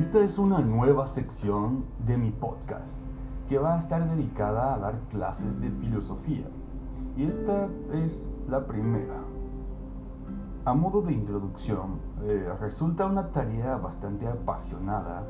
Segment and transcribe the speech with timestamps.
[0.00, 3.04] Esta es una nueva sección de mi podcast
[3.50, 6.46] que va a estar dedicada a dar clases de filosofía.
[7.18, 9.16] Y esta es la primera.
[10.64, 15.24] A modo de introducción, eh, resulta una tarea bastante apasionada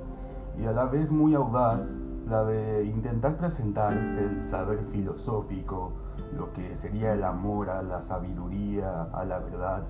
[0.56, 5.90] y a la vez muy audaz la de intentar presentar el saber filosófico,
[6.36, 9.82] lo que sería el amor a la sabiduría, a la verdad,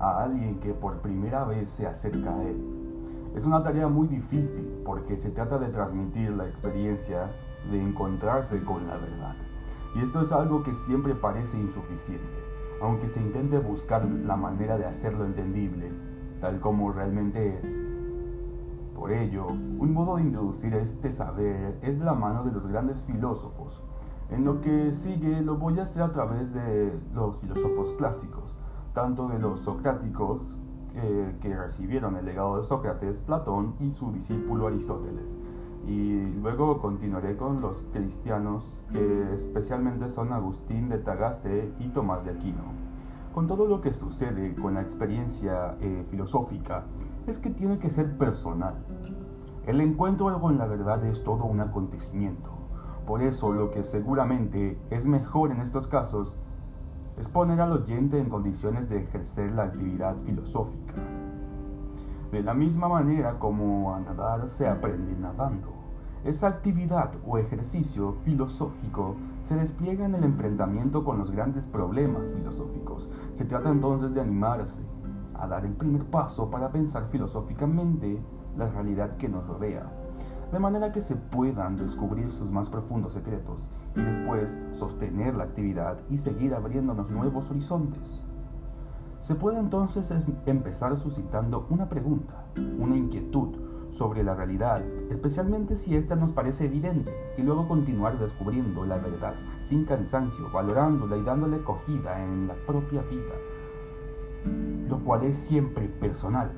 [0.00, 2.83] a alguien que por primera vez se acerca a él.
[3.34, 7.32] Es una tarea muy difícil porque se trata de transmitir la experiencia
[7.68, 9.34] de encontrarse con la verdad.
[9.96, 12.38] Y esto es algo que siempre parece insuficiente,
[12.80, 15.90] aunque se intente buscar la manera de hacerlo entendible,
[16.40, 17.66] tal como realmente es.
[18.94, 23.82] Por ello, un modo de introducir este saber es la mano de los grandes filósofos.
[24.30, 28.56] En lo que sigue lo voy a hacer a través de los filósofos clásicos,
[28.94, 30.56] tanto de los socráticos
[30.96, 35.36] eh, que recibieron el legado de Sócrates, Platón y su discípulo Aristóteles.
[35.86, 42.30] Y luego continuaré con los cristianos, que especialmente son Agustín de Tagaste y Tomás de
[42.30, 42.62] Aquino.
[43.34, 46.84] Con todo lo que sucede con la experiencia eh, filosófica,
[47.26, 48.74] es que tiene que ser personal.
[49.66, 52.50] El encuentro con la verdad es todo un acontecimiento.
[53.06, 56.36] Por eso lo que seguramente es mejor en estos casos
[57.18, 60.94] es poner al oyente en condiciones de ejercer la actividad filosófica.
[62.32, 65.72] De la misma manera como a nadar se aprende nadando.
[66.24, 73.08] Esa actividad o ejercicio filosófico se despliega en el enfrentamiento con los grandes problemas filosóficos.
[73.34, 74.80] Se trata entonces de animarse
[75.34, 78.20] a dar el primer paso para pensar filosóficamente
[78.56, 80.03] la realidad que nos rodea
[80.52, 85.98] de manera que se puedan descubrir sus más profundos secretos y después sostener la actividad
[86.10, 88.22] y seguir abriéndonos nuevos horizontes.
[89.20, 90.12] Se puede entonces
[90.46, 92.44] empezar suscitando una pregunta,
[92.78, 93.56] una inquietud
[93.90, 99.34] sobre la realidad, especialmente si ésta nos parece evidente, y luego continuar descubriendo la verdad
[99.62, 103.34] sin cansancio, valorándola y dándole acogida en la propia vida,
[104.88, 106.50] lo cual es siempre personal,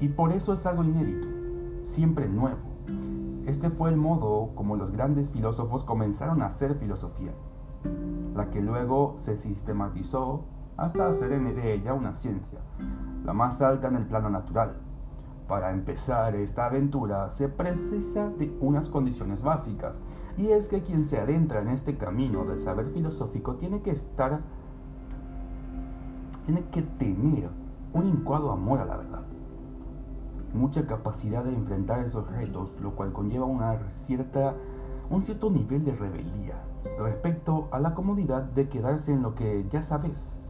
[0.00, 1.28] y por eso es algo inédito,
[1.84, 2.69] siempre nuevo
[3.50, 7.32] este fue el modo como los grandes filósofos comenzaron a hacer filosofía,
[8.36, 10.44] la que luego se sistematizó
[10.76, 12.60] hasta hacer de ella una ciencia,
[13.24, 14.76] la más alta en el plano natural.
[15.48, 20.00] Para empezar esta aventura se precisa de unas condiciones básicas,
[20.38, 24.40] y es que quien se adentra en este camino del saber filosófico tiene que estar,
[26.46, 27.50] tiene que tener
[27.92, 29.19] un incuado amor a la verdad
[30.54, 34.54] mucha capacidad de enfrentar esos retos, lo cual conlleva una cierta,
[35.10, 36.54] un cierto nivel de rebeldía
[36.98, 40.40] respecto a la comodidad de quedarse en lo que ya sabes.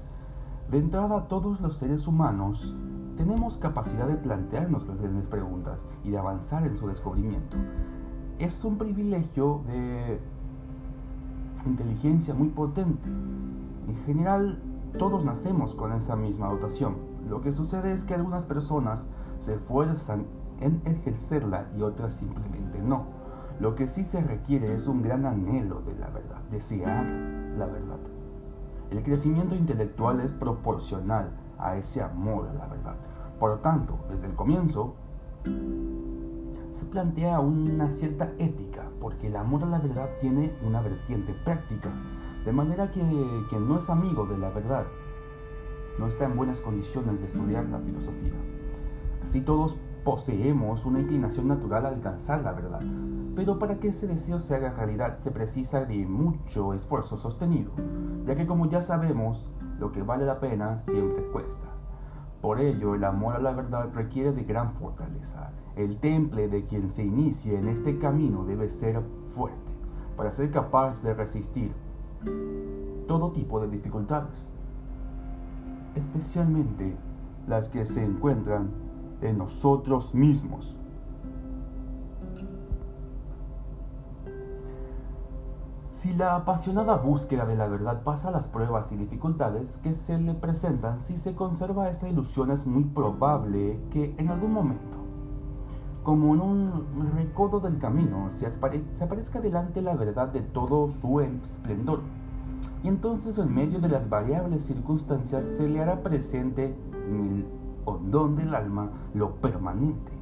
[0.71, 2.75] De entrada, todos los seres humanos
[3.17, 7.57] tenemos capacidad de plantearnos las grandes preguntas y de avanzar en su descubrimiento.
[8.39, 10.21] Es un privilegio de
[11.67, 13.09] inteligencia muy potente.
[13.89, 14.63] En general,
[14.99, 16.97] todos nacemos con esa misma dotación.
[17.29, 19.07] Lo que sucede es que algunas personas
[19.41, 20.27] se esfuerzan
[20.61, 23.07] en ejercerla y otras simplemente no.
[23.59, 27.05] Lo que sí se requiere es un gran anhelo de la verdad, desear
[27.59, 27.99] la verdad.
[28.91, 32.97] El crecimiento intelectual es proporcional a ese amor a la verdad.
[33.39, 34.95] Por lo tanto, desde el comienzo,
[36.73, 41.91] se plantea una cierta ética, porque el amor a la verdad tiene una vertiente práctica,
[42.45, 43.01] de manera que
[43.49, 44.85] quien no es amigo de la verdad
[45.99, 48.33] no está en buenas condiciones de estudiar la filosofía.
[49.23, 52.81] Así todos poseemos una inclinación natural a alcanzar la verdad,
[53.35, 57.73] pero para que ese deseo se haga realidad se precisa de mucho esfuerzo sostenido,
[58.27, 61.69] ya que como ya sabemos, lo que vale la pena siempre cuesta.
[62.41, 65.53] Por ello, el amor a la verdad requiere de gran fortaleza.
[65.77, 69.03] El temple de quien se inicie en este camino debe ser
[69.35, 69.73] fuerte,
[70.17, 71.73] para ser capaz de resistir
[73.07, 74.47] todo tipo de dificultades,
[75.95, 76.97] especialmente
[77.47, 78.71] las que se encuentran
[79.23, 80.77] en nosotros mismos.
[86.01, 90.33] Si la apasionada búsqueda de la verdad pasa las pruebas y dificultades que se le
[90.33, 94.97] presentan, si se conserva esa ilusión es muy probable que en algún momento,
[96.03, 98.47] como en un recodo del camino, se,
[99.05, 102.01] aparezca delante la verdad de todo su esplendor.
[102.83, 106.75] Y entonces en medio de las variables circunstancias se le hará presente
[107.11, 107.45] el
[107.91, 110.13] hondón del alma lo permanente,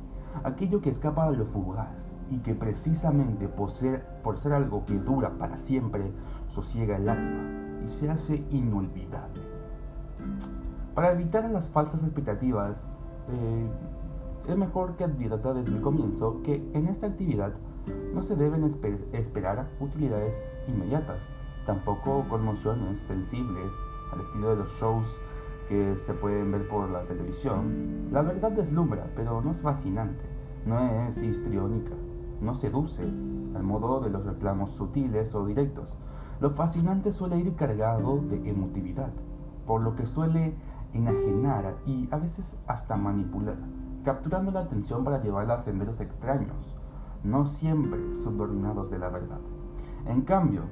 [0.44, 4.98] aquello que escapa de lo fugaz y que precisamente por ser, por ser algo que
[4.98, 6.12] dura para siempre,
[6.48, 9.40] sosiega el alma y se hace inolvidable.
[10.94, 13.68] Para evitar las falsas expectativas, eh,
[14.48, 17.52] es mejor que advierta desde el comienzo que en esta actividad
[18.14, 18.64] no se deben
[19.12, 20.34] esperar utilidades
[20.66, 21.18] inmediatas,
[21.66, 23.70] tampoco conmociones sensibles
[24.12, 25.06] al estilo de los shows
[25.68, 28.08] que se pueden ver por la televisión.
[28.10, 30.24] La verdad deslumbra, pero no es fascinante,
[30.64, 31.94] no es histriónica,
[32.40, 35.96] no seduce, al modo de los reclamos sutiles o directos.
[36.40, 39.10] Lo fascinante suele ir cargado de emotividad,
[39.66, 40.54] por lo que suele
[40.94, 43.58] enajenar y a veces hasta manipular,
[44.04, 46.76] capturando la atención para llevarla a senderos extraños,
[47.24, 49.40] no siempre subordinados de la verdad.
[50.06, 50.62] En cambio,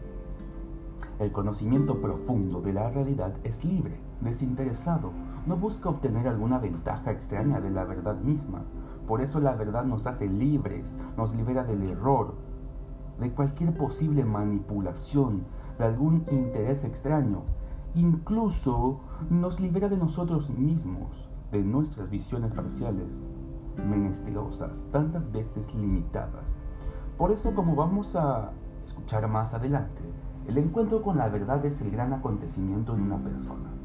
[1.18, 5.12] el conocimiento profundo de la realidad es libre, desinteresado,
[5.46, 8.62] no busca obtener alguna ventaja extraña de la verdad misma.
[9.06, 12.34] Por eso la verdad nos hace libres, nos libera del error,
[13.20, 15.44] de cualquier posible manipulación,
[15.78, 17.42] de algún interés extraño.
[17.94, 23.22] Incluso nos libera de nosotros mismos, de nuestras visiones parciales,
[23.88, 26.44] menesterosas, tantas veces limitadas.
[27.16, 28.50] Por eso, como vamos a
[28.84, 30.02] escuchar más adelante,
[30.46, 33.75] el encuentro con la verdad es el gran acontecimiento en una persona.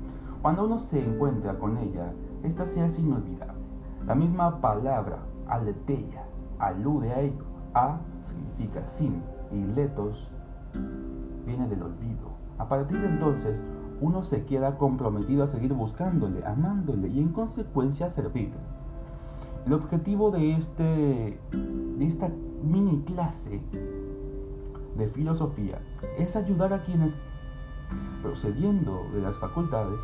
[0.41, 3.61] Cuando uno se encuentra con ella, esta se hace inolvidable.
[4.07, 6.23] La misma palabra, aletheia,
[6.57, 7.43] alude a ello.
[7.75, 9.21] A significa sin
[9.51, 10.31] y letos
[11.45, 12.31] viene del olvido.
[12.57, 13.61] A partir de entonces,
[14.01, 18.57] uno se queda comprometido a seguir buscándole, amándole y en consecuencia a servirle.
[19.67, 22.29] El objetivo de, este, de esta
[22.63, 23.61] mini clase
[24.97, 25.79] de filosofía
[26.17, 27.15] es ayudar a quienes,
[28.23, 29.99] procediendo de las facultades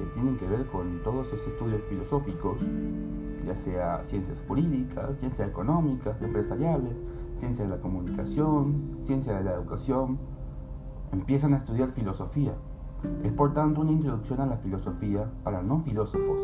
[0.00, 2.56] que tienen que ver con todos esos estudios filosóficos,
[3.44, 6.96] ya sea ciencias jurídicas, ciencias económicas, empresariales,
[7.36, 10.18] ciencia de la comunicación, ciencia de la educación,
[11.12, 12.54] empiezan a estudiar filosofía.
[13.22, 16.38] Es por tanto una introducción a la filosofía para no filósofos.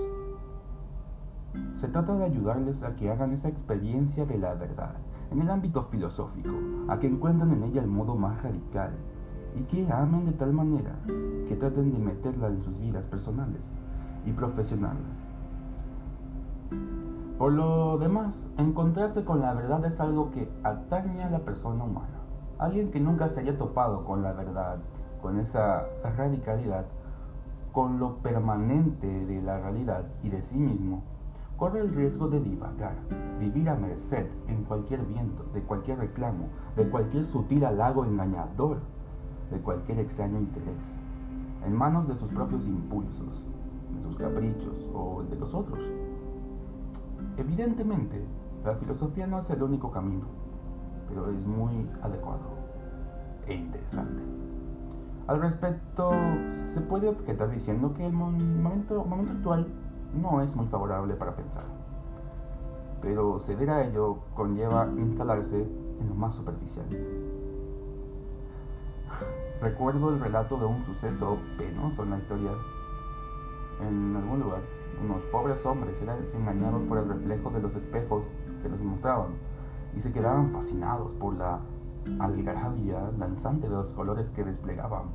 [1.72, 4.96] Se trata de ayudarles a que hagan esa experiencia de la verdad
[5.30, 6.52] en el ámbito filosófico,
[6.88, 8.92] a que encuentren en ella el modo más radical
[9.58, 10.92] y que amen de tal manera
[11.48, 13.60] que traten de meterla en sus vidas personales
[14.26, 15.02] y profesionales.
[17.38, 22.08] Por lo demás, encontrarse con la verdad es algo que atañe a la persona humana.
[22.58, 24.78] Alguien que nunca se haya topado con la verdad,
[25.20, 25.84] con esa
[26.16, 26.86] radicalidad,
[27.72, 31.02] con lo permanente de la realidad y de sí mismo,
[31.58, 32.94] corre el riesgo de divagar,
[33.38, 38.78] vivir a merced en cualquier viento, de cualquier reclamo, de cualquier sutil halago engañador,
[39.50, 40.76] de cualquier extraño interés,
[41.64, 43.44] en manos de sus propios impulsos,
[43.94, 45.80] de sus caprichos o de los otros.
[47.36, 48.24] Evidentemente,
[48.64, 50.26] la filosofía no es el único camino,
[51.08, 52.56] pero es muy adecuado
[53.46, 54.22] e interesante.
[55.26, 56.10] Al respecto,
[56.72, 59.66] se puede objetar diciendo que el momento, momento actual
[60.14, 61.64] no es muy favorable para pensar,
[63.02, 66.86] pero ceder a ello conlleva instalarse en lo más superficial.
[69.60, 72.50] Recuerdo el relato de un suceso penoso en la historia
[73.80, 74.62] en algún lugar
[75.02, 78.24] unos pobres hombres eran engañados por el reflejo de los espejos
[78.62, 79.32] que los mostraban
[79.94, 81.60] y se quedaban fascinados por la
[82.18, 85.06] algarabia danzante de los colores que desplegaban,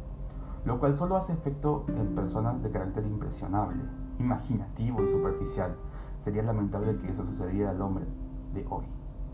[0.66, 3.82] lo cual solo hace efecto en personas de carácter impresionable,
[4.20, 5.76] imaginativo y superficial.
[6.20, 8.06] Sería lamentable que eso sucediera al hombre
[8.54, 8.86] de hoy,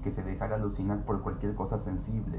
[0.08, 2.38] que se dejara alucinar por cualquier cosa sensible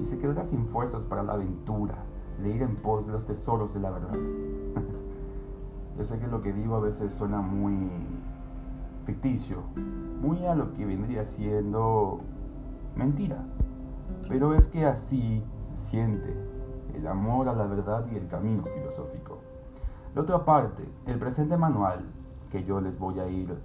[0.00, 1.96] y se quedara sin fuerzas para la aventura
[2.40, 4.14] de ir en pos de los tesoros de la verdad.
[5.98, 7.90] Yo sé que lo que digo a veces suena muy
[9.04, 9.64] ficticio,
[10.22, 12.20] muy a lo que vendría siendo
[12.94, 13.44] mentira.
[14.28, 15.42] Pero es que así
[15.74, 16.36] se siente
[16.94, 19.40] el amor a la verdad y el camino filosófico.
[20.14, 22.04] De otra parte, el presente manual
[22.48, 23.58] que yo les voy a ir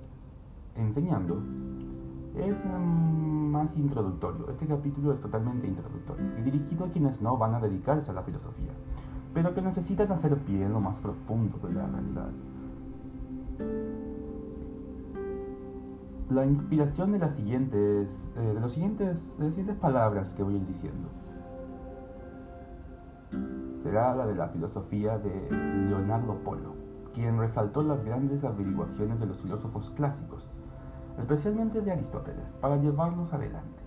[0.76, 1.36] enseñando
[2.36, 4.50] es más introductorio.
[4.50, 8.24] Este capítulo es totalmente introductorio y dirigido a quienes no van a dedicarse a la
[8.24, 8.72] filosofía
[9.34, 12.30] pero que necesitan hacer pie en lo más profundo de la realidad.
[16.30, 20.56] La inspiración de las siguientes, eh, de, los siguientes, de las siguientes palabras que voy
[20.56, 21.10] a ir diciendo
[23.82, 25.50] será la de la filosofía de
[25.90, 26.74] Leonardo Polo,
[27.14, 30.48] quien resaltó las grandes averiguaciones de los filósofos clásicos,
[31.18, 33.84] especialmente de Aristóteles, para llevarlos adelante.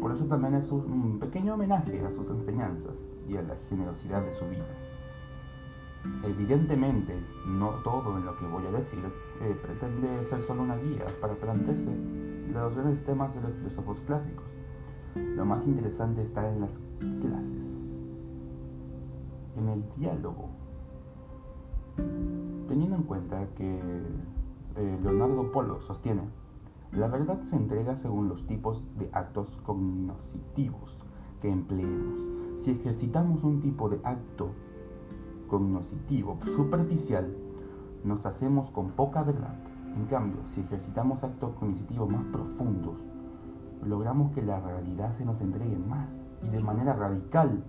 [0.00, 4.32] Por eso también es un pequeño homenaje a sus enseñanzas y a la generosidad de
[4.32, 4.64] su vida.
[6.24, 7.14] Evidentemente,
[7.46, 9.00] no todo en lo que voy a decir
[9.40, 11.90] eh, pretende ser solo una guía para plantearse
[12.52, 14.44] los grandes temas de los filósofos clásicos.
[15.14, 16.80] Lo más interesante está en las
[17.20, 17.90] clases,
[19.56, 20.50] en el diálogo,
[22.68, 23.80] teniendo en cuenta que
[24.76, 26.22] eh, Leonardo Polo sostiene
[26.92, 30.96] La verdad se entrega según los tipos de actos cognitivos
[31.42, 32.18] que empleemos.
[32.56, 34.48] Si ejercitamos un tipo de acto
[35.48, 37.36] cognitivo superficial,
[38.04, 39.54] nos hacemos con poca verdad.
[39.96, 43.04] En cambio, si ejercitamos actos cognitivos más profundos,
[43.84, 46.10] logramos que la realidad se nos entregue más
[46.42, 47.64] y de manera radical.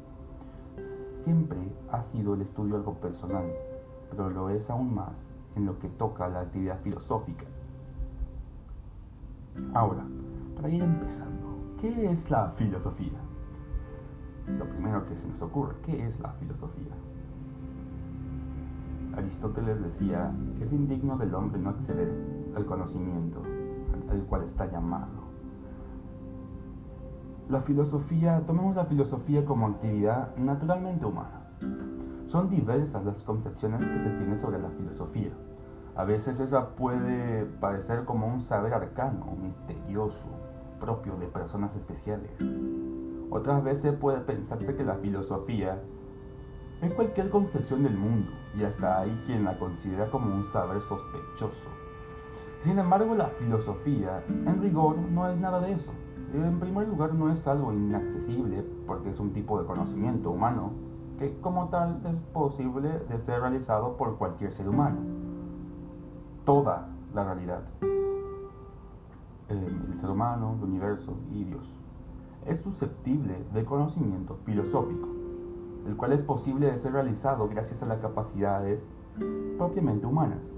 [1.24, 1.60] Siempre
[1.92, 3.52] ha sido el estudio algo personal,
[4.12, 7.46] pero lo es aún más en lo que toca a la actividad filosófica.
[9.74, 10.04] Ahora,
[10.56, 13.20] para ir empezando, ¿qué es la filosofía?
[14.48, 16.94] Lo primero que se nos ocurre, ¿qué es la filosofía?
[19.16, 22.12] Aristóteles decía, es indigno del hombre no acceder
[22.56, 23.42] al conocimiento
[24.10, 25.30] al cual está llamado.
[27.50, 31.48] La filosofía, tomemos la filosofía como actividad naturalmente humana.
[32.28, 35.32] Son diversas las concepciones que se tienen sobre la filosofía.
[36.00, 40.30] A veces esa puede parecer como un saber arcano, misterioso,
[40.80, 42.32] propio de personas especiales.
[43.30, 45.82] Otras veces puede pensarse que la filosofía
[46.82, 51.68] es cualquier concepción del mundo y hasta hay quien la considera como un saber sospechoso.
[52.62, 55.92] Sin embargo, la filosofía, en rigor, no es nada de eso.
[56.34, 60.72] En primer lugar, no es algo inaccesible porque es un tipo de conocimiento humano
[61.18, 65.19] que como tal es posible de ser realizado por cualquier ser humano.
[66.50, 67.62] Toda la realidad,
[69.50, 71.70] el ser humano, el universo y Dios,
[72.48, 75.10] es susceptible de conocimiento filosófico
[75.86, 78.90] el cual es posible de ser realizado gracias a las capacidades
[79.60, 80.56] propiamente humanas.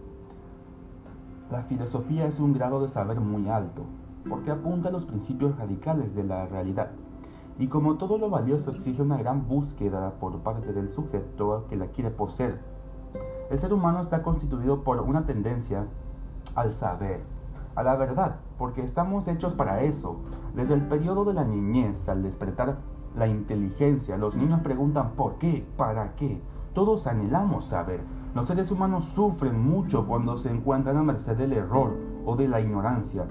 [1.51, 3.83] La filosofía es un grado de saber muy alto,
[4.29, 6.91] porque apunta a los principios radicales de la realidad,
[7.60, 11.88] y como todo lo valioso exige una gran búsqueda por parte del sujeto que la
[11.88, 12.70] quiere poseer.
[13.51, 15.86] El ser humano está constituido por una tendencia
[16.55, 17.22] al saber,
[17.75, 20.22] a la verdad, porque estamos hechos para eso.
[20.55, 22.77] Desde el periodo de la niñez al despertar
[23.13, 24.15] la inteligencia.
[24.15, 26.41] Los niños preguntan por qué, para qué.
[26.74, 28.00] Todos anhelamos saber.
[28.34, 32.62] Los seres humanos sufren mucho cuando se encuentran a merced del error o de la
[32.62, 33.25] ignorancia.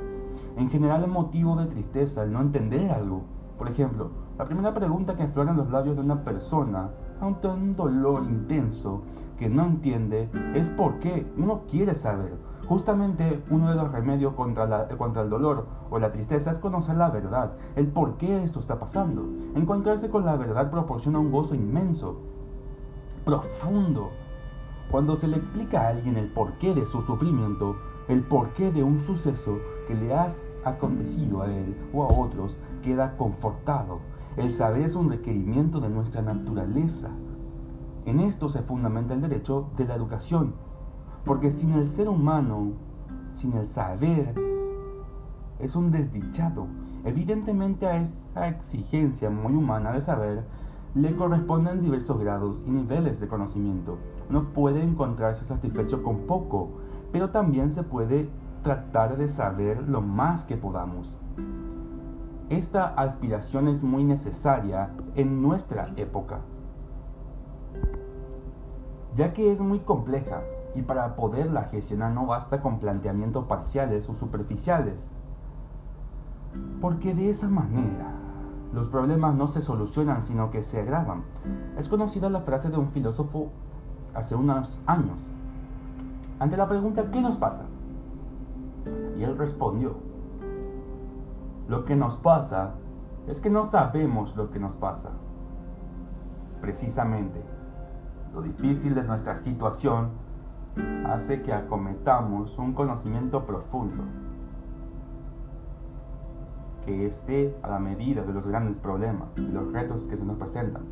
[0.58, 3.22] En general es motivo de tristeza el no entender algo.
[3.56, 7.76] Por ejemplo, la primera pregunta que aflora en los labios de una persona ante un
[7.76, 9.02] dolor intenso
[9.38, 11.26] que no entiende es por qué.
[11.36, 12.34] Uno quiere saber.
[12.66, 16.96] Justamente uno de los remedios contra, la, contra el dolor o la tristeza es conocer
[16.96, 19.24] la verdad, el por qué esto está pasando.
[19.56, 22.20] Encontrarse con la verdad proporciona un gozo inmenso,
[23.24, 24.10] profundo.
[24.90, 27.76] Cuando se le explica a alguien el porqué de su sufrimiento,
[28.08, 29.58] el porqué de un suceso
[29.88, 30.28] que le ha
[30.64, 34.00] acontecido a él o a otros, queda confortado.
[34.40, 37.10] El saber es un requerimiento de nuestra naturaleza.
[38.06, 40.54] En esto se fundamenta el derecho de la educación,
[41.26, 42.72] porque sin el ser humano,
[43.34, 44.34] sin el saber,
[45.58, 46.68] es un desdichado.
[47.04, 50.44] Evidentemente a esa exigencia muy humana de saber
[50.94, 53.98] le corresponden diversos grados y niveles de conocimiento.
[54.30, 56.70] No puede encontrarse satisfecho con poco,
[57.12, 58.30] pero también se puede
[58.62, 61.14] tratar de saber lo más que podamos.
[62.50, 66.40] Esta aspiración es muy necesaria en nuestra época,
[69.14, 70.42] ya que es muy compleja
[70.74, 75.12] y para poderla gestionar no basta con planteamientos parciales o superficiales.
[76.80, 78.10] Porque de esa manera
[78.72, 81.22] los problemas no se solucionan sino que se agravan.
[81.78, 83.52] Es conocida la frase de un filósofo
[84.12, 85.20] hace unos años.
[86.40, 87.66] Ante la pregunta ¿qué nos pasa?
[89.16, 90.09] Y él respondió,
[91.70, 92.74] lo que nos pasa
[93.28, 95.10] es que no sabemos lo que nos pasa.
[96.60, 97.44] Precisamente,
[98.34, 100.10] lo difícil de nuestra situación
[101.06, 104.02] hace que acometamos un conocimiento profundo
[106.84, 110.38] que esté a la medida de los grandes problemas y los retos que se nos
[110.38, 110.82] presentan.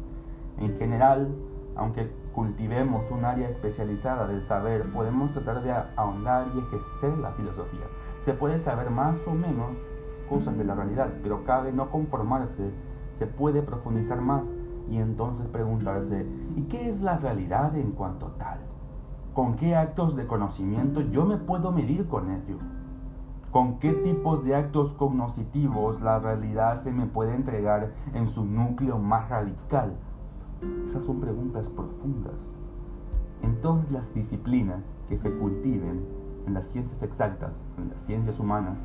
[0.59, 1.35] En general,
[1.75, 7.87] aunque cultivemos un área especializada del saber, podemos tratar de ahondar y ejercer la filosofía.
[8.21, 9.77] Se puede saber más o menos
[10.29, 12.73] cosas de la realidad, pero cabe no conformarse,
[13.13, 14.45] se puede profundizar más
[14.91, 18.59] y entonces preguntarse, ¿y qué es la realidad en cuanto tal?
[19.35, 22.59] ¿Con qué actos de conocimiento yo me puedo medir con ello?
[23.53, 28.99] ¿Con qué tipos de actos cognitivos la realidad se me puede entregar en su núcleo
[28.99, 29.95] más radical?
[30.85, 32.35] Esas son preguntas profundas.
[33.43, 36.05] En todas las disciplinas que se cultiven,
[36.47, 38.85] en las ciencias exactas, en las ciencias humanas,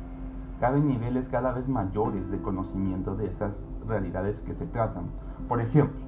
[0.64, 5.10] caben niveles cada vez mayores de conocimiento de esas realidades que se tratan.
[5.46, 6.00] Por ejemplo,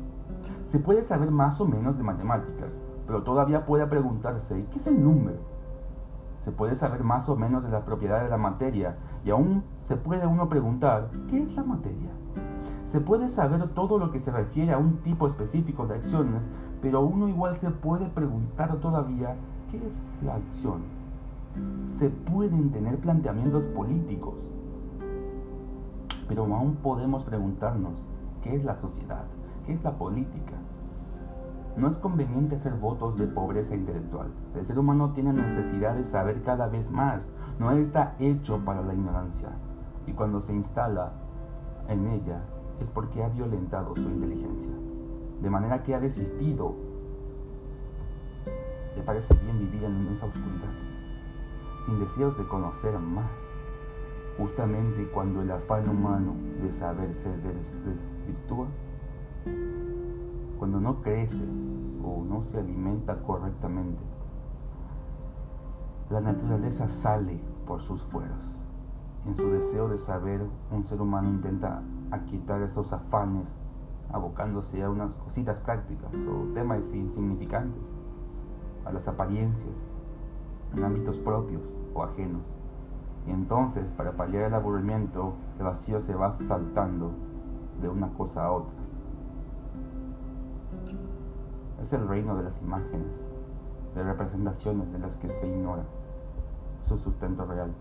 [0.65, 5.05] se puede saber más o menos de matemáticas, pero todavía puede preguntarse, ¿qué es el
[5.05, 5.37] número?
[6.39, 8.97] se puede saber más o menos de la propiedad de la materia
[9.27, 12.09] y aún se puede uno preguntar, ¿qué es la materia?
[12.87, 16.49] Se puede saber todo lo que se refiere a un tipo específico de acciones,
[16.81, 19.37] pero uno igual se puede preguntar todavía,
[19.71, 20.96] ¿qué es la acción?
[21.85, 24.51] Se pueden tener planteamientos políticos,
[26.29, 28.05] pero aún podemos preguntarnos,
[28.43, 29.25] ¿qué es la sociedad?
[29.65, 30.55] ¿Qué es la política?
[31.77, 34.29] No es conveniente hacer votos de pobreza intelectual.
[34.55, 37.27] El ser humano tiene necesidad de saber cada vez más.
[37.59, 39.51] No está hecho para la ignorancia.
[40.07, 41.13] Y cuando se instala
[41.89, 42.41] en ella
[42.81, 44.73] es porque ha violentado su inteligencia.
[45.43, 46.75] De manera que ha desistido.
[48.97, 50.71] Le parece bien vivir en esa oscuridad,
[51.87, 53.31] sin deseos de conocer más.
[54.37, 58.67] Justamente cuando el afán humano de saber se desvirtúa,
[60.59, 61.45] cuando no crece
[62.05, 64.03] o no se alimenta correctamente,
[66.11, 68.57] la naturaleza sale por sus fueros.
[69.25, 73.59] En su deseo de saber, un ser humano intenta aquietar esos afanes,
[74.13, 77.83] abocándose a unas cositas prácticas o temas insignificantes,
[78.85, 79.87] a las apariencias,
[80.75, 82.43] en ámbitos propios o ajenos.
[83.27, 87.11] Y entonces, para paliar el aburrimiento, el vacío se va saltando
[87.81, 88.87] de una cosa a otra
[91.87, 93.25] es el reino de las imágenes,
[93.95, 95.85] de representaciones de las que se ignora
[96.89, 97.73] su sustento real.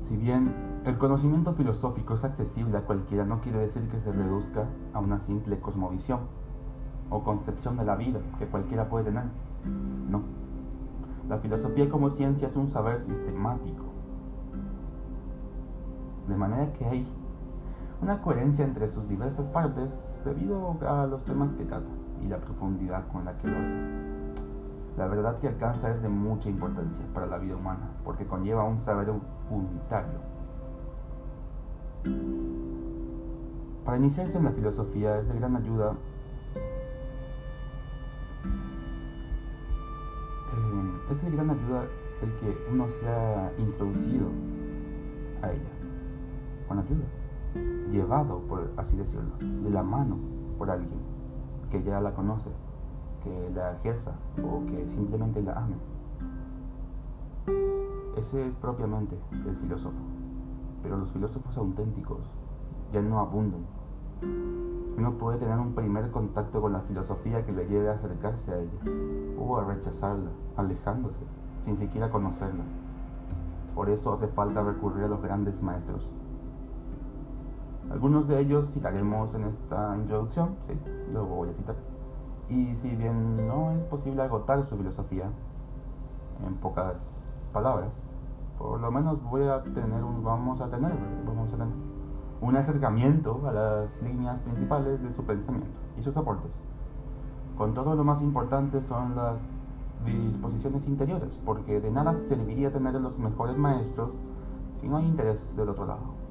[0.00, 0.52] Si bien
[0.84, 5.20] el conocimiento filosófico es accesible a cualquiera, no quiere decir que se reduzca a una
[5.20, 6.20] simple cosmovisión
[7.12, 9.24] o concepción de la vida que cualquiera puede tener.
[10.08, 10.22] No.
[11.28, 13.84] La filosofía como ciencia es un saber sistemático.
[16.28, 17.06] De manera que hay
[18.00, 19.92] una coherencia entre sus diversas partes
[20.24, 21.86] debido a los temas que trata
[22.22, 23.76] y la profundidad con la que lo hace.
[24.96, 28.80] La verdad que alcanza es de mucha importancia para la vida humana porque conlleva un
[28.80, 29.12] saber
[29.50, 30.32] unitario.
[33.84, 35.94] Para iniciarse en la filosofía es de gran ayuda
[41.22, 41.84] es de gran ayuda
[42.22, 44.26] el que uno sea introducido
[45.42, 45.70] a ella
[46.68, 47.04] con ayuda
[47.90, 50.16] llevado, por así decirlo, de la mano
[50.58, 51.00] por alguien
[51.70, 52.50] que ya la conoce,
[53.22, 55.76] que la ejerza o que simplemente la ame.
[58.16, 59.96] Ese es propiamente el filósofo.
[60.82, 62.20] Pero los filósofos auténticos
[62.92, 63.64] ya no abundan.
[64.96, 68.58] Uno puede tener un primer contacto con la filosofía que le lleve a acercarse a
[68.58, 68.80] ella
[69.38, 71.20] o a rechazarla, alejándose,
[71.64, 72.64] sin siquiera conocerla.
[73.74, 76.10] Por eso hace falta recurrir a los grandes maestros,
[77.92, 80.72] algunos de ellos citaremos en esta introducción, sí,
[81.12, 81.76] luego voy a citar.
[82.48, 85.26] Y si bien no es posible agotar su filosofía
[86.46, 86.96] en pocas
[87.52, 87.92] palabras,
[88.58, 90.90] por lo menos voy a tener vamos a tener,
[91.26, 91.68] vamos a tener
[92.42, 96.50] un acercamiento a las líneas principales de su pensamiento y sus aportes.
[97.56, 99.36] Con todo lo más importante son las
[100.04, 104.10] disposiciones interiores, porque de nada serviría tener los mejores maestros
[104.80, 106.22] si no hay interés del otro lado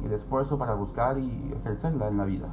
[0.00, 2.48] y el esfuerzo para buscar y ejercerla en la vida.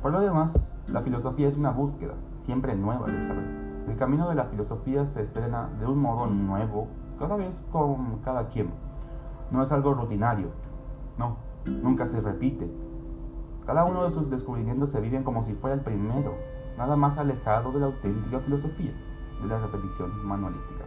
[0.00, 3.44] Por lo demás, la filosofía es una búsqueda, siempre nueva del saber.
[3.86, 8.48] El camino de la filosofía se estrena de un modo nuevo cada vez con cada
[8.48, 8.70] quien.
[9.50, 10.48] No es algo rutinario,
[11.18, 12.70] no, nunca se repite.
[13.66, 16.34] Cada uno de sus descubrimientos se viven como si fuera el primero,
[16.76, 18.92] nada más alejado de la auténtica filosofía,
[19.42, 20.84] de la repetición manualística.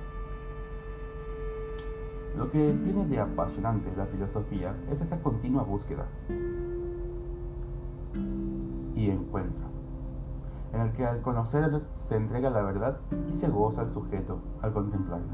[2.38, 6.06] Lo que tiene de apasionante la filosofía es esa continua búsqueda
[8.96, 9.66] y encuentro,
[10.74, 12.98] en el que al conocer se entrega la verdad
[13.30, 15.34] y se goza el sujeto al contemplarla.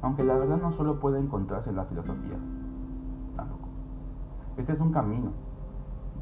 [0.00, 2.38] Aunque la verdad no solo puede encontrarse en la filosofía.
[4.56, 5.30] Este es un camino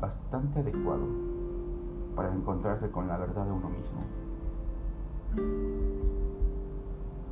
[0.00, 1.04] bastante adecuado
[2.14, 4.00] para encontrarse con la verdad de uno mismo.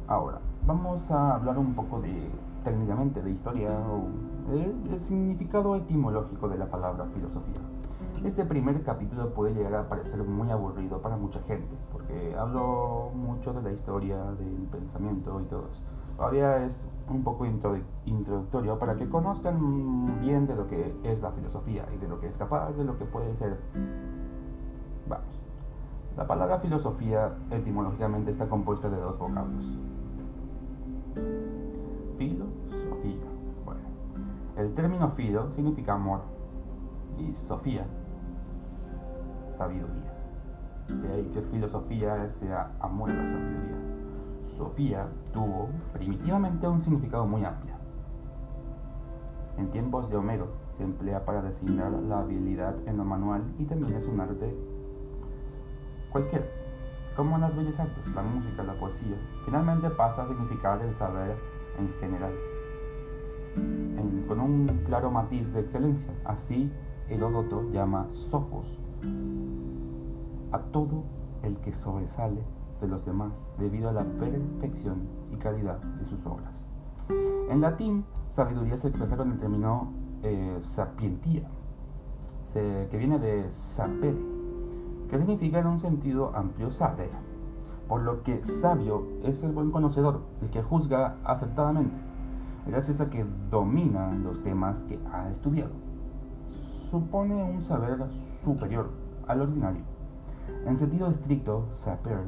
[0.09, 2.31] Ahora, vamos a hablar un poco de
[2.65, 4.09] técnicamente de historia o
[4.53, 7.61] el, significado etimológico de la palabra filosofía.
[8.25, 13.53] Este primer capítulo puede llegar a parecer muy aburrido para mucha gente, porque hablo mucho
[13.53, 15.83] de la historia, del pensamiento y todo eso.
[16.19, 21.87] Todavía es un poco introductorio para que conozcan bien de lo que es la filosofía
[21.95, 23.57] y de lo que es capaz, de lo que puede ser.
[25.09, 25.41] Vamos.
[26.19, 29.65] La palabra filosofía etimológicamente está compuesta de dos vocablos.
[32.19, 32.45] Filo
[34.59, 36.21] el término filo significa amor
[37.17, 37.87] y Sofía,
[39.57, 40.13] sabiduría.
[40.89, 43.88] De ahí que filosofía sea amor a la sabiduría.
[44.49, 47.75] Sofía tuvo primitivamente un significado muy amplio.
[49.57, 53.97] En tiempos de Homero se emplea para designar la habilidad en lo manual y también
[53.97, 54.57] es un arte
[56.11, 56.47] cualquiera,
[57.17, 59.17] como en las bellas artes, la música, la poesía.
[59.45, 61.37] Finalmente pasa a significar el saber
[61.79, 62.33] en general,
[64.27, 66.13] con un claro matiz de excelencia.
[66.25, 66.73] Así
[67.09, 68.79] Heródoto llama sofos
[70.53, 71.05] a todo
[71.43, 72.43] el que sobresale
[72.81, 76.65] de los demás debido a la perfección y calidad de sus obras.
[77.51, 81.49] En latín, sabiduría se expresa con el término eh, sapientia,
[82.53, 84.19] que viene de sapere,
[85.09, 87.11] que significa en un sentido amplio saber,
[87.87, 91.95] por lo que sabio es el buen conocedor, el que juzga acertadamente,
[92.67, 95.71] gracias a que domina los temas que ha estudiado.
[96.91, 97.99] Supone un saber
[98.43, 98.91] superior
[99.27, 99.83] al ordinario.
[100.67, 102.19] En sentido estricto, saber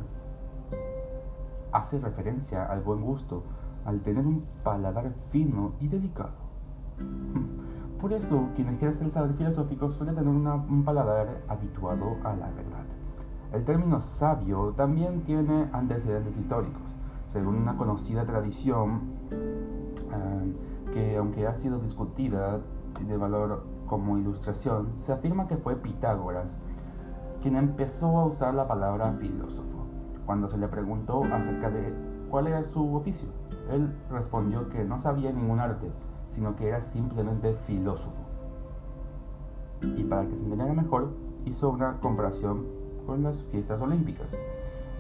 [1.73, 3.43] hace referencia al buen gusto,
[3.85, 6.33] al tener un paladar fino y delicado.
[8.01, 12.85] Por eso, quien ejerce el saber filosófico suele tener un paladar habituado a la verdad.
[13.53, 16.83] El término sabio también tiene antecedentes históricos.
[17.29, 20.55] Según una conocida tradición, eh,
[20.95, 22.61] que aunque ha sido discutida
[23.07, 26.57] de valor como ilustración, se afirma que fue Pitágoras
[27.43, 29.70] quien empezó a usar la palabra filósofo
[30.31, 31.93] cuando se le preguntó acerca de
[32.31, 33.29] cuál era su oficio.
[33.69, 35.91] Él respondió que no sabía ningún arte,
[36.31, 38.23] sino que era simplemente filósofo.
[39.83, 41.09] Y para que se entendiera mejor,
[41.47, 42.65] hizo una comparación
[43.07, 44.31] con las fiestas olímpicas,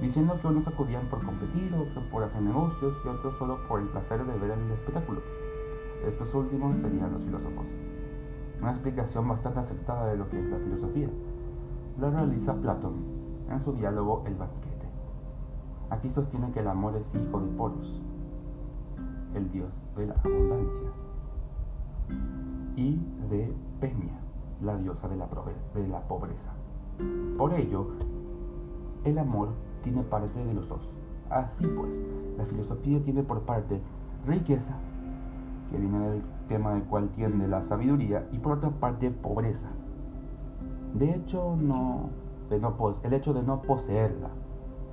[0.00, 3.86] diciendo que unos acudían por competir, otros por hacer negocios y otros solo por el
[3.86, 5.20] placer de ver el espectáculo.
[6.04, 7.68] Estos últimos serían los filósofos.
[8.60, 11.08] Una explicación bastante acertada de lo que es la filosofía.
[12.00, 12.94] Lo realiza Platón
[13.48, 14.69] en su diálogo El banquete.
[15.90, 18.00] Aquí sostiene que el amor es hijo de Poros,
[19.34, 20.88] el dios de la abundancia,
[22.76, 24.20] y de Peña,
[24.62, 25.26] la diosa de la,
[26.06, 26.52] pobreza.
[27.36, 27.88] Por ello,
[29.04, 29.48] el amor
[29.82, 30.96] tiene parte de los dos.
[31.28, 32.00] Así pues,
[32.38, 33.80] la filosofía tiene por parte
[34.26, 34.76] riqueza,
[35.70, 39.70] que viene del tema del cual tiende la sabiduría, y por otra parte pobreza.
[40.94, 42.10] De hecho, no,
[42.48, 44.30] de no el hecho de no poseerla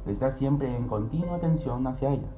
[0.08, 2.30] de estar siempre en continua atención hacia ella.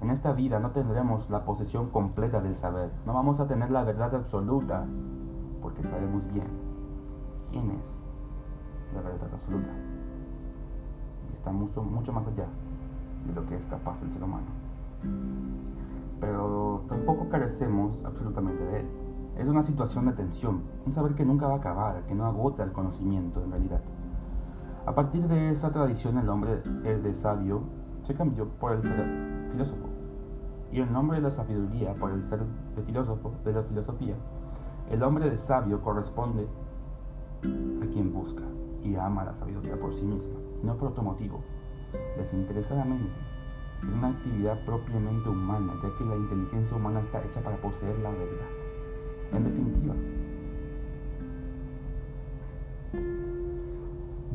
[0.00, 3.82] En esta vida no tendremos la posesión completa del saber, no vamos a tener la
[3.82, 4.86] verdad absoluta,
[5.60, 6.46] porque sabemos bien
[7.50, 8.00] quién es
[8.94, 9.70] la verdad absoluta.
[11.28, 12.46] Y está mucho, mucho más allá
[13.26, 14.46] de lo que es capaz el ser humano.
[16.20, 18.86] Pero tampoco carecemos absolutamente de él.
[19.36, 22.62] Es una situación de tensión, un saber que nunca va a acabar, que no agota
[22.62, 23.80] el conocimiento en realidad.
[24.88, 27.60] A partir de esa tradición el nombre el de sabio
[28.04, 29.86] se cambió por el ser filósofo
[30.72, 32.40] y el nombre de la sabiduría por el ser
[32.74, 34.14] de filósofo de la filosofía.
[34.90, 36.48] El hombre de sabio corresponde
[37.82, 38.44] a quien busca
[38.82, 41.42] y ama la sabiduría por sí misma, no por otro motivo,
[42.16, 43.12] desinteresadamente.
[43.82, 48.08] Es una actividad propiamente humana, ya que la inteligencia humana está hecha para poseer la
[48.08, 48.48] verdad.
[49.32, 49.94] En definitiva,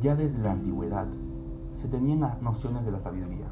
[0.03, 1.07] Ya desde la antigüedad
[1.69, 3.47] se tenían las nociones de la sabiduría.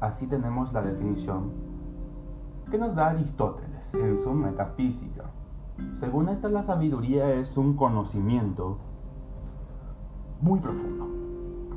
[0.00, 1.52] Así tenemos la definición
[2.68, 5.26] que nos da Aristóteles en su metafísica.
[5.94, 8.78] Según esta, la sabiduría es un conocimiento
[10.40, 11.06] muy profundo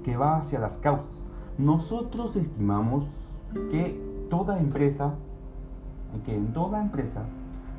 [0.04, 1.24] que va hacia las causas.
[1.60, 3.08] Nosotros estimamos
[3.70, 5.14] que toda empresa,
[6.26, 7.22] que en toda empresa,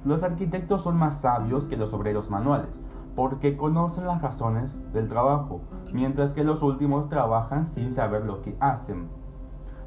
[0.05, 2.71] los arquitectos son más sabios que los obreros manuales
[3.15, 5.61] porque conocen las razones del trabajo,
[5.93, 9.09] mientras que los últimos trabajan sin saber lo que hacen.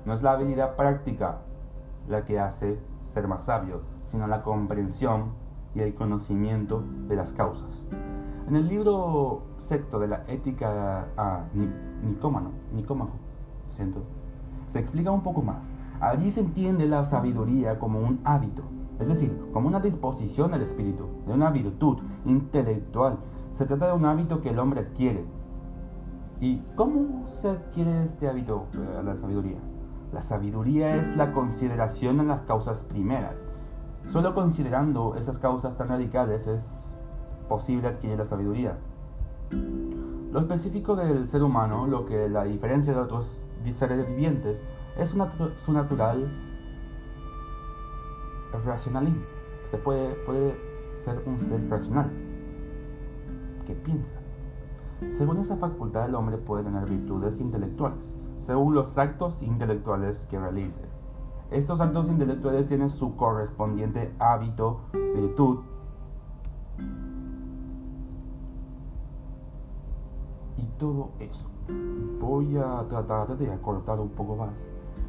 [0.05, 1.39] No es la habilidad práctica
[2.07, 5.31] la que hace ser más sabio, sino la comprensión
[5.73, 7.86] y el conocimiento de las causas.
[8.47, 11.45] En el libro sexto de la ética a
[12.03, 12.51] Nicómano,
[13.69, 14.03] siento,
[14.67, 15.71] se explica un poco más.
[16.01, 18.63] Allí se entiende la sabiduría como un hábito,
[18.99, 23.17] es decir, como una disposición del espíritu, de una virtud intelectual.
[23.51, 25.25] Se trata de un hábito que el hombre adquiere.
[26.39, 29.58] ¿Y cómo se adquiere este hábito, eh, la sabiduría?
[30.12, 33.45] La sabiduría es la consideración en las causas primeras.
[34.12, 36.88] Solo considerando esas causas tan radicales es
[37.47, 38.77] posible adquirir la sabiduría.
[40.32, 43.38] Lo específico del ser humano, lo que la diferencia de otros
[43.71, 44.62] seres vivientes,
[44.97, 46.27] es su natural
[48.60, 49.24] racionalismo.
[49.72, 50.56] Se puede, puede
[50.96, 52.12] ser un ser racional
[53.66, 54.20] que piensa.
[55.12, 60.82] Según esa facultad, el hombre puede tener virtudes intelectuales, según los actos intelectuales que realice.
[61.52, 64.82] Estos actos intelectuales tienen su correspondiente hábito,
[65.16, 65.60] virtud,
[70.58, 71.46] y todo eso.
[72.20, 74.68] Voy a tratar de acortar un poco más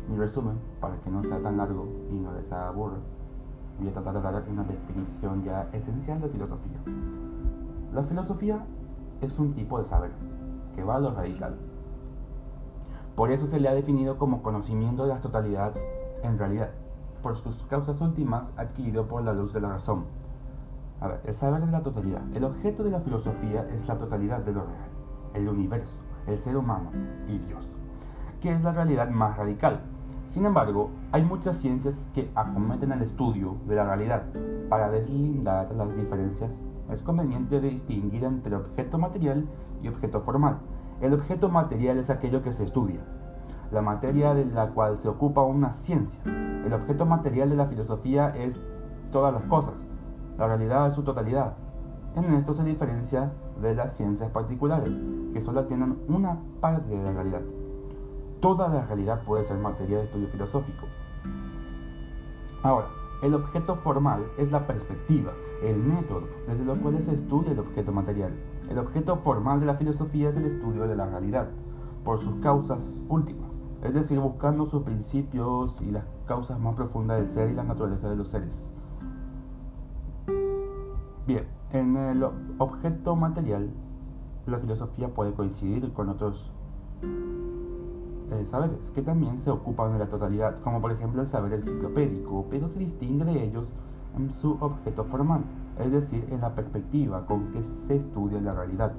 [0.08, 2.98] mi resumen para que no sea tan largo y no les aburra.
[3.78, 6.78] Voy a tratar de dar una definición ya esencial de filosofía.
[7.92, 8.64] La filosofía
[9.20, 10.10] es un tipo de saber
[10.74, 11.56] que va a lo radical.
[13.14, 15.74] Por eso se le ha definido como conocimiento de la totalidad
[16.22, 16.70] en realidad,
[17.22, 20.04] por sus causas últimas adquirido por la luz de la razón.
[21.00, 22.22] A ver, el saber de la totalidad.
[22.34, 24.88] El objeto de la filosofía es la totalidad de lo real,
[25.34, 26.90] el universo, el ser humano
[27.28, 27.76] y Dios,
[28.40, 29.80] que es la realidad más radical.
[30.26, 34.24] Sin embargo, hay muchas ciencias que acometen el estudio de la realidad.
[34.68, 36.50] Para deslindar las diferencias,
[36.90, 39.46] es conveniente distinguir entre objeto material
[39.80, 40.58] y objeto formal.
[41.00, 42.98] El objeto material es aquello que se estudia,
[43.70, 46.20] la materia de la cual se ocupa una ciencia.
[46.66, 48.60] El objeto material de la filosofía es
[49.12, 49.86] todas las cosas,
[50.36, 51.54] la realidad es su totalidad.
[52.16, 53.30] En esto se diferencia
[53.62, 54.90] de las ciencias particulares,
[55.32, 57.42] que solo tienen una parte de la realidad.
[58.40, 60.88] Toda la realidad puede ser materia de estudio filosófico.
[62.64, 62.88] Ahora,
[63.22, 65.30] el objeto formal es la perspectiva,
[65.62, 68.32] el método desde lo cual se estudia el objeto material.
[68.68, 71.50] El objeto formal de la filosofía es el estudio de la realidad,
[72.04, 77.28] por sus causas últimas es decir, buscando sus principios y las causas más profundas del
[77.28, 78.72] ser y la naturaleza de los seres.
[81.26, 82.24] Bien, en el
[82.58, 83.70] objeto material,
[84.46, 86.50] la filosofía puede coincidir con otros
[88.34, 92.46] eh, saberes que también se ocupan de la totalidad, como por ejemplo el saber enciclopédico,
[92.50, 93.66] pero se distingue de ellos
[94.16, 95.42] en su objeto formal,
[95.78, 98.92] es decir, en la perspectiva con que se estudia la realidad.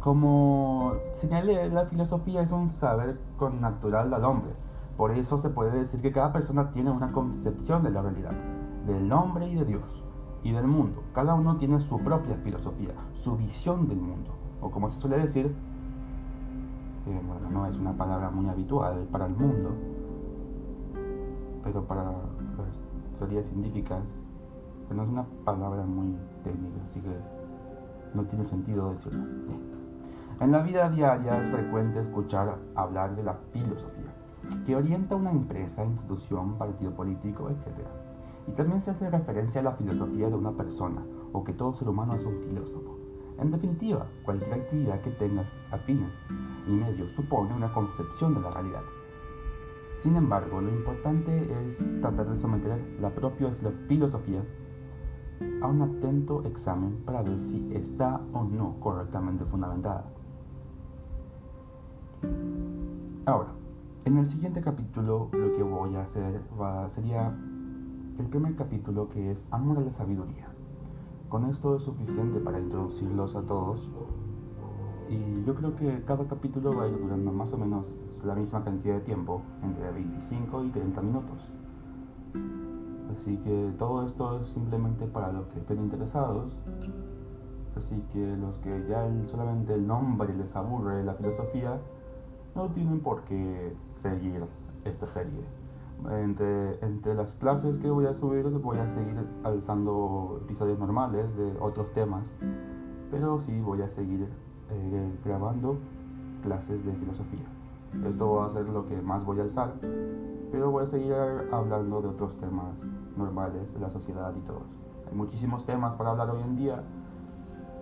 [0.00, 4.52] Como señalé, la filosofía es un saber con natural al hombre.
[4.96, 8.30] Por eso se puede decir que cada persona tiene una concepción de la realidad,
[8.86, 10.04] del hombre y de Dios,
[10.42, 11.02] y del mundo.
[11.14, 14.30] Cada uno tiene su propia filosofía, su visión del mundo.
[14.60, 19.34] O como se suele decir, eh, bueno, no es una palabra muy habitual para el
[19.34, 19.70] mundo,
[21.62, 24.00] pero para las teorías científicas,
[24.94, 27.10] no es una palabra muy técnica, así que
[28.14, 29.24] no tiene sentido decirlo.
[30.40, 34.12] En la vida diaria es frecuente escuchar hablar de la filosofía,
[34.64, 37.68] que orienta una empresa, institución, partido político, etc.
[38.48, 41.88] Y también se hace referencia a la filosofía de una persona, o que todo ser
[41.88, 42.96] humano es un filósofo.
[43.38, 46.14] En definitiva, cualquier actividad que tengas afines
[46.66, 48.82] y medios supone una concepción de la realidad.
[50.02, 53.50] Sin embargo, lo importante es tratar de someter la propia
[53.88, 54.42] filosofía
[55.60, 60.04] a un atento examen para ver si está o no correctamente fundamentada.
[63.26, 63.50] Ahora,
[64.04, 66.40] en el siguiente capítulo lo que voy a hacer
[66.88, 67.36] sería
[68.18, 70.48] el primer capítulo que es Amor a la Sabiduría.
[71.28, 73.88] Con esto es suficiente para introducirlos a todos
[75.10, 77.92] y yo creo que cada capítulo va a ir durando más o menos
[78.24, 81.38] la misma cantidad de tiempo, entre 25 y 30 minutos.
[83.12, 86.56] Así que todo esto es simplemente para los que estén interesados.
[87.76, 91.78] Así que los que ya solamente el nombre les aburre la filosofía,
[92.54, 94.44] no tienen por qué seguir
[94.84, 95.65] esta serie.
[96.10, 101.56] Entre, entre las clases que voy a subir voy a seguir alzando episodios normales de
[101.58, 102.22] otros temas,
[103.10, 104.28] pero sí voy a seguir
[104.70, 105.78] eh, grabando
[106.42, 107.46] clases de filosofía.
[108.06, 109.72] Esto va a ser lo que más voy a alzar,
[110.52, 111.14] pero voy a seguir
[111.50, 112.76] hablando de otros temas
[113.16, 114.62] normales de la sociedad y todos.
[115.10, 116.84] Hay muchísimos temas para hablar hoy en día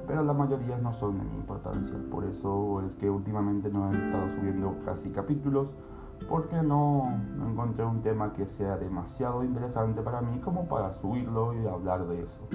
[0.07, 1.95] pero la mayoría no son de mi importancia.
[2.11, 5.69] Por eso es que últimamente no he estado subiendo casi capítulos,
[6.29, 7.05] porque no,
[7.47, 12.23] encontré un tema que sea demasiado interesante para mí como para subirlo y hablar de
[12.23, 12.49] eso.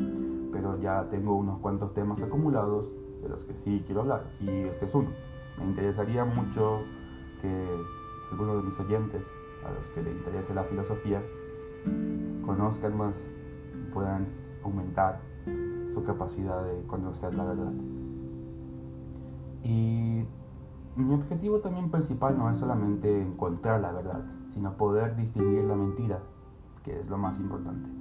[0.52, 2.86] Pero ya tengo unos cuantos temas acumulados
[3.22, 5.10] de los que sí quiero hablar, y este es uno.
[5.58, 6.80] Me interesaría mucho
[7.42, 7.68] que
[8.32, 9.24] algunos de mis oyentes,
[9.66, 11.22] a los que les interese la filosofía,
[12.46, 13.16] conozcan más,
[13.94, 14.28] puedan
[14.64, 15.20] aumentar
[15.94, 17.74] su capacidad de conocer la verdad.
[19.64, 20.26] Y
[20.96, 26.20] mi objetivo también principal no es solamente encontrar la verdad, sino poder distinguir la mentira,
[26.84, 27.99] que es lo más importante.